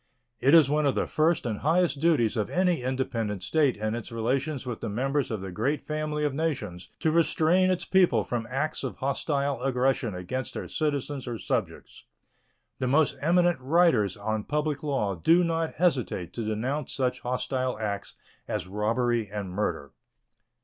[0.39, 4.11] It is one of the first and highest duties of any independent state in its
[4.11, 8.47] relations with the members of the great family of nations to restrain its people from
[8.49, 12.05] acts of hostile aggression against their citizens or subjects.
[12.79, 18.15] The most eminent writers on public law do not hesitate to denounce such hostile acts
[18.47, 19.91] as robbery and murder.